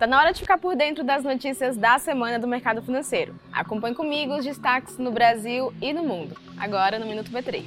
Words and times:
Tá 0.00 0.06
na 0.06 0.18
hora 0.18 0.32
de 0.32 0.40
ficar 0.40 0.56
por 0.56 0.74
dentro 0.74 1.04
das 1.04 1.22
notícias 1.22 1.76
da 1.76 1.98
semana 1.98 2.38
do 2.38 2.48
mercado 2.48 2.80
financeiro. 2.80 3.34
Acompanhe 3.52 3.94
comigo 3.94 4.34
os 4.34 4.42
destaques 4.42 4.96
no 4.96 5.10
Brasil 5.10 5.74
e 5.78 5.92
no 5.92 6.02
mundo. 6.02 6.34
Agora 6.56 6.98
no 6.98 7.04
Minuto 7.04 7.30
B3. 7.30 7.66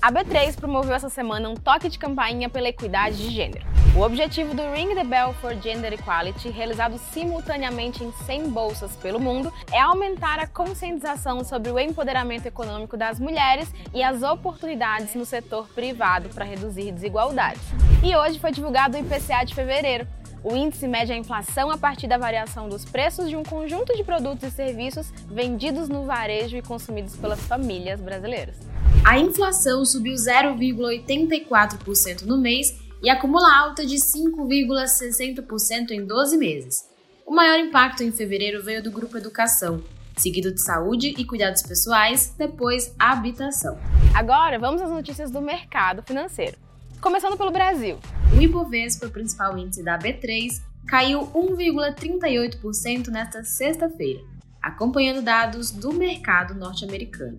A 0.00 0.10
B3 0.10 0.56
promoveu 0.58 0.94
essa 0.94 1.10
semana 1.10 1.50
um 1.50 1.54
toque 1.54 1.90
de 1.90 1.98
campainha 1.98 2.48
pela 2.48 2.70
equidade 2.70 3.18
de 3.18 3.28
gênero. 3.28 3.66
O 3.96 4.02
objetivo 4.02 4.54
do 4.54 4.70
Ring 4.72 4.94
the 4.94 5.02
Bell 5.04 5.32
for 5.40 5.54
Gender 5.54 5.90
Equality, 5.90 6.50
realizado 6.50 6.98
simultaneamente 6.98 8.04
em 8.04 8.12
100 8.12 8.50
bolsas 8.50 8.94
pelo 8.96 9.18
mundo, 9.18 9.50
é 9.72 9.80
aumentar 9.80 10.38
a 10.38 10.46
conscientização 10.46 11.42
sobre 11.42 11.72
o 11.72 11.78
empoderamento 11.78 12.44
econômico 12.44 12.94
das 12.94 13.18
mulheres 13.18 13.72
e 13.94 14.02
as 14.02 14.22
oportunidades 14.22 15.14
no 15.14 15.24
setor 15.24 15.66
privado 15.68 16.28
para 16.28 16.44
reduzir 16.44 16.92
desigualdades. 16.92 17.62
E 18.04 18.14
hoje 18.14 18.38
foi 18.38 18.52
divulgado 18.52 18.98
o 18.98 19.00
IPCA 19.00 19.46
de 19.46 19.54
fevereiro. 19.54 20.06
O 20.44 20.54
índice 20.54 20.86
mede 20.86 21.10
a 21.10 21.16
inflação 21.16 21.70
a 21.70 21.78
partir 21.78 22.06
da 22.06 22.18
variação 22.18 22.68
dos 22.68 22.84
preços 22.84 23.30
de 23.30 23.36
um 23.36 23.42
conjunto 23.42 23.96
de 23.96 24.04
produtos 24.04 24.46
e 24.46 24.50
serviços 24.50 25.10
vendidos 25.26 25.88
no 25.88 26.04
varejo 26.04 26.54
e 26.54 26.60
consumidos 26.60 27.16
pelas 27.16 27.40
famílias 27.40 27.98
brasileiras. 27.98 28.58
A 29.02 29.18
inflação 29.18 29.86
subiu 29.86 30.16
0,84% 30.16 32.20
no 32.22 32.36
mês 32.36 32.84
e 33.02 33.10
acumula 33.10 33.56
alta 33.56 33.84
de 33.84 33.96
5,60% 33.96 35.90
em 35.90 36.04
12 36.04 36.36
meses. 36.36 36.84
O 37.26 37.34
maior 37.34 37.58
impacto 37.58 38.02
em 38.02 38.12
fevereiro 38.12 38.62
veio 38.62 38.82
do 38.82 38.90
grupo 38.90 39.18
Educação, 39.18 39.82
seguido 40.16 40.52
de 40.52 40.62
saúde 40.62 41.14
e 41.16 41.24
cuidados 41.24 41.62
pessoais, 41.62 42.34
depois 42.38 42.94
habitação. 42.98 43.78
Agora 44.14 44.58
vamos 44.58 44.80
às 44.80 44.90
notícias 44.90 45.30
do 45.30 45.40
mercado 45.40 46.02
financeiro. 46.02 46.56
Começando 47.00 47.36
pelo 47.36 47.50
Brasil. 47.50 47.98
O 48.36 48.40
Ibovespa, 48.40 49.08
principal 49.08 49.58
índice 49.58 49.82
da 49.82 49.98
B3, 49.98 50.62
caiu 50.86 51.26
1,38% 51.34 53.08
nesta 53.08 53.44
sexta-feira, 53.44 54.20
acompanhando 54.62 55.22
dados 55.22 55.70
do 55.70 55.92
mercado 55.92 56.54
norte-americano. 56.54 57.36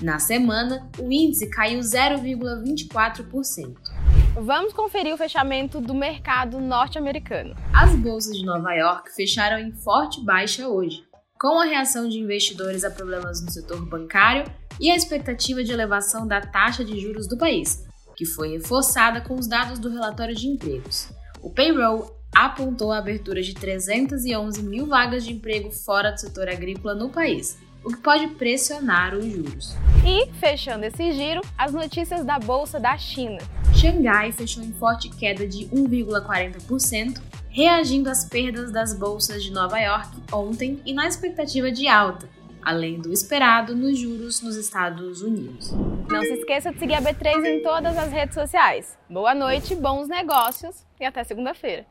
Na 0.00 0.18
semana, 0.18 0.88
o 0.98 1.12
índice 1.12 1.48
caiu 1.48 1.80
0,24%. 1.80 3.93
Vamos 4.36 4.72
conferir 4.72 5.14
o 5.14 5.16
fechamento 5.16 5.80
do 5.80 5.94
mercado 5.94 6.60
norte-americano. 6.60 7.54
As 7.72 7.94
bolsas 7.94 8.36
de 8.36 8.44
Nova 8.44 8.74
York 8.74 9.14
fecharam 9.14 9.60
em 9.60 9.70
forte 9.70 10.24
baixa 10.24 10.66
hoje, 10.66 11.04
com 11.38 11.60
a 11.60 11.64
reação 11.64 12.08
de 12.08 12.18
investidores 12.18 12.82
a 12.82 12.90
problemas 12.90 13.40
no 13.40 13.48
setor 13.48 13.88
bancário 13.88 14.44
e 14.80 14.90
a 14.90 14.96
expectativa 14.96 15.62
de 15.62 15.70
elevação 15.70 16.26
da 16.26 16.40
taxa 16.40 16.84
de 16.84 16.98
juros 16.98 17.28
do 17.28 17.38
país, 17.38 17.86
que 18.16 18.26
foi 18.26 18.50
reforçada 18.50 19.20
com 19.20 19.34
os 19.34 19.46
dados 19.46 19.78
do 19.78 19.88
relatório 19.88 20.34
de 20.34 20.48
empregos. 20.48 21.12
O 21.40 21.50
payroll 21.50 22.10
apontou 22.34 22.90
a 22.90 22.98
abertura 22.98 23.40
de 23.40 23.54
311 23.54 24.64
mil 24.64 24.86
vagas 24.86 25.24
de 25.24 25.32
emprego 25.32 25.70
fora 25.70 26.10
do 26.10 26.18
setor 26.18 26.48
agrícola 26.48 26.96
no 26.96 27.08
país, 27.08 27.56
o 27.84 27.90
que 27.90 27.98
pode 27.98 28.26
pressionar 28.34 29.14
os 29.14 29.24
juros. 29.24 29.76
E, 30.04 30.28
fechando 30.40 30.86
esse 30.86 31.12
giro, 31.12 31.40
as 31.56 31.72
notícias 31.72 32.24
da 32.24 32.36
Bolsa 32.40 32.80
da 32.80 32.98
China. 32.98 33.38
Xangai 33.74 34.32
fechou 34.32 34.62
em 34.62 34.72
forte 34.72 35.08
queda 35.10 35.46
de 35.46 35.66
1,40%, 35.66 37.20
reagindo 37.50 38.08
às 38.08 38.24
perdas 38.24 38.72
das 38.72 38.94
bolsas 38.94 39.42
de 39.42 39.52
Nova 39.52 39.78
York 39.78 40.08
ontem 40.32 40.80
e 40.86 40.94
na 40.94 41.06
expectativa 41.06 41.70
de 41.70 41.86
alta, 41.88 42.28
além 42.62 43.00
do 43.00 43.12
esperado 43.12 43.74
nos 43.74 43.98
juros 43.98 44.40
nos 44.40 44.56
Estados 44.56 45.22
Unidos. 45.22 45.72
Não 46.08 46.22
se 46.22 46.34
esqueça 46.34 46.72
de 46.72 46.78
seguir 46.78 46.94
a 46.94 47.02
B3 47.02 47.44
em 47.44 47.62
todas 47.62 47.96
as 47.98 48.10
redes 48.10 48.34
sociais. 48.34 48.96
Boa 49.10 49.34
noite, 49.34 49.74
bons 49.74 50.08
negócios 50.08 50.84
e 50.98 51.04
até 51.04 51.24
segunda-feira. 51.24 51.84